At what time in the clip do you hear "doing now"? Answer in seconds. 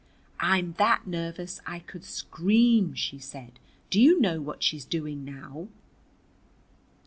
4.83-5.67